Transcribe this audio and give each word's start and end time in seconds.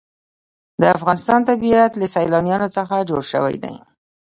د 0.81 0.83
افغانستان 0.97 1.39
طبیعت 1.49 1.91
له 1.97 2.05
سیلابونه 2.15 2.67
څخه 2.77 2.95
جوړ 3.09 3.21
شوی 3.31 3.55
دی. 3.63 3.75